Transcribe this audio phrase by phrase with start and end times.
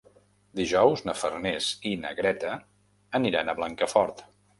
[0.59, 2.53] Dijous na Farners i na Greta
[3.21, 4.25] aniran a Blancafort.